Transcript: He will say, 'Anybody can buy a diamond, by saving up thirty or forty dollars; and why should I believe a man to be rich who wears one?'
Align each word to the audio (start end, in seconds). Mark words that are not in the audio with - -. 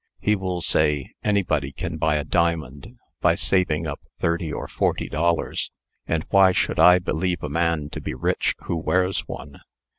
He 0.19 0.35
will 0.35 0.61
say, 0.61 1.11
'Anybody 1.23 1.71
can 1.71 1.97
buy 1.97 2.15
a 2.15 2.23
diamond, 2.23 2.97
by 3.19 3.35
saving 3.35 3.85
up 3.85 3.99
thirty 4.19 4.51
or 4.51 4.67
forty 4.67 5.07
dollars; 5.07 5.69
and 6.07 6.25
why 6.31 6.53
should 6.53 6.79
I 6.79 6.97
believe 6.97 7.43
a 7.43 7.49
man 7.49 7.87
to 7.91 8.01
be 8.01 8.15
rich 8.15 8.55
who 8.61 8.77
wears 8.77 9.27
one?' 9.27 9.59